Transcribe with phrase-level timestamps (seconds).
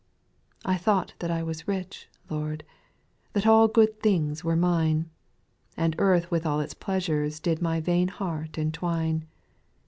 [0.65, 0.69] 2.
[0.71, 2.63] I thought that I was rich, Lord,
[3.33, 5.11] That all good things were mine,
[5.77, 9.27] And earth and all its pleasures Did my vain heart entwine.